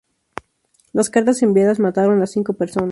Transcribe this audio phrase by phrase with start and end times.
[0.93, 2.79] Las cartas enviadas mataron a cinco personas.